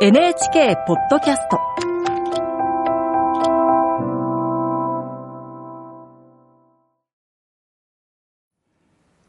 [0.00, 1.60] NHK ポッドキャスト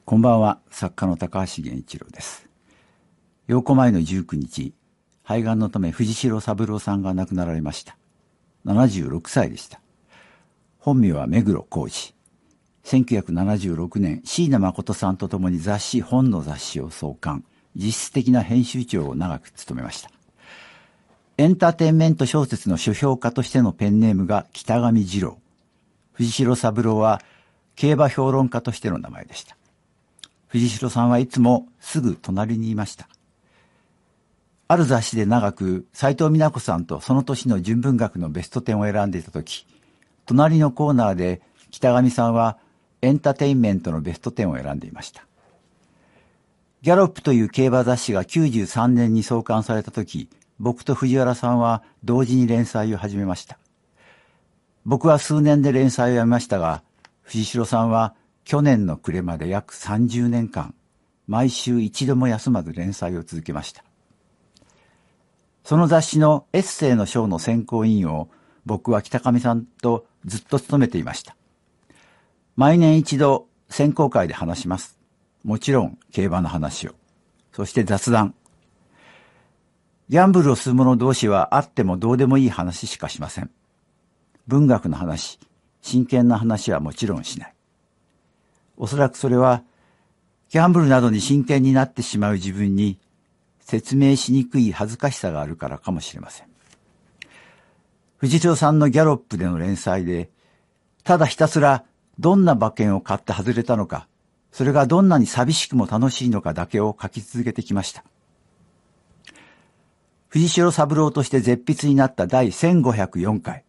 [0.06, 2.50] こんばんは、作家の高橋源一郎です。
[3.48, 4.74] 8日前の19日、
[5.22, 7.96] 肺がんのため藤代三郎さんが亡くなられました。
[8.66, 9.80] 76歳でした。
[10.80, 12.16] 本名は目黒浩二。
[12.84, 17.46] 1976年、椎名誠さんと共に雑誌、本の雑誌を創刊、
[17.76, 20.10] 実質的な編集長を長く務めました。
[21.38, 25.38] エンターテインメント小説の書評家としてのペンネームが北上二郎。
[26.14, 27.22] 藤代三郎は
[27.76, 29.58] 競馬評論家としての名前でした。
[30.48, 33.10] 藤代さんはいつもすぐ隣にいました。
[34.70, 39.68] ある雑誌で長く斎藤美奈子さんとその年の純文学のベスト10を選んでいた時、
[40.26, 42.58] 隣のコーナーで北上さんは
[43.02, 45.26] エンターテインメントのベスト10を選んでいました。
[46.82, 53.58] ギャロップという競馬雑誌が93年に創刊された時、僕と藤原さんは同時に連載を始めました。
[54.86, 56.84] 僕は数年で連載をやめましたが、
[57.24, 60.76] 藤代さんは去年の暮れまで約30年間、
[61.28, 63.84] 毎週一度も休まず連載を続けました。
[65.64, 68.30] その雑誌のエッセイの章の選考委員を
[68.66, 71.36] 僕は北上さんとずっと務めていました。
[72.56, 75.00] 毎年一度選考会で話します。
[75.44, 76.94] もちろん競馬の話を。
[77.52, 78.36] そして雑談。
[80.08, 83.50] ギャンブルをする者同士はあってもどうでもいい話しかしません。
[84.48, 85.40] 文学の話、
[85.82, 87.54] 真剣な話はもちろんしない。
[88.78, 89.64] おそらくそれは、
[90.50, 93.00] ギャンブルなどに真剣になってしまう自分に
[93.60, 96.48] 説明しにくい恥ずかしさがあるからかもしれません。
[98.18, 100.30] 藤代さんのギャロップでの連載で、
[101.04, 101.84] ただひたすら
[102.20, 104.08] どんな馬券を買って外れたのか、
[104.52, 108.04] それがどんなに寂しくも楽しいのかだけを書き続けてきました。
[110.36, 113.64] 藤代三郎として絶筆になった第1504回。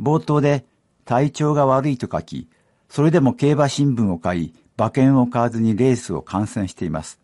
[0.00, 0.64] 冒頭で
[1.04, 2.48] 体調が悪いと書き、
[2.88, 7.18] それでも競馬新聞を買い、馬券を買わずにレースを観戦しています。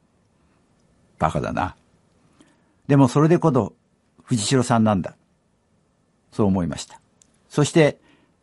[1.20, 1.76] バカだな。
[2.88, 3.74] でもそれでこそ
[4.24, 5.14] 藤代さんなんだ。
[6.32, 7.00] そう思いました。
[7.48, 8.00] そして、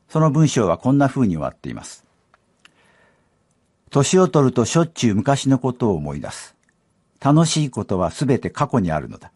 [0.07, 2.05] その文章はこんな風に終わっています。
[3.89, 6.55] 年を取るとしょっちゅう昔のことを思い出す。
[7.19, 9.33] 楽しいことはすべて過去にあるのだ。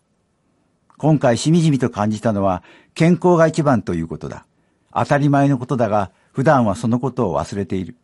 [1.00, 2.62] 今回しみじみと感じたのは
[2.94, 4.46] 健康が一番ということだ。
[4.94, 7.96] 当たり前のことだが、普段はそのことを忘れている。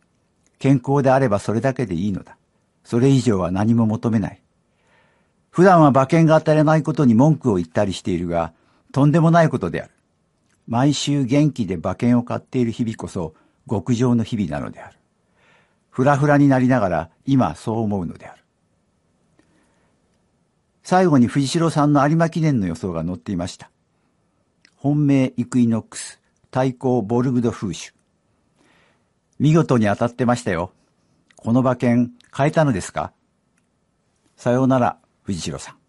[0.58, 2.38] 健康であればそれだけでいいのだ。
[2.84, 4.40] それ以上は何も求めない。
[5.50, 8.54] 普段は馬券が当たらないことに文句を言ったりしているが、
[8.92, 9.90] とんでもないことである。
[10.66, 13.34] 毎週元気で馬券を買っている日々こそ
[13.68, 14.96] 極上の日々なのである。
[15.90, 18.45] ふらふらになりながら今そう思うのである。
[20.88, 23.72] 最後に藤代さんの有馬記念の予想が載っていました。
[24.76, 26.20] 本命イクイノックス、
[26.52, 27.92] 対抗ボルグド風種。
[29.40, 30.70] 見事に当たってましたよ。
[31.34, 33.10] この馬券変えたのですか？
[34.36, 35.85] さようなら、藤代さん。